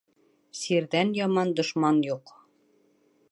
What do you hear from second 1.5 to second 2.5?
дошман юҡ.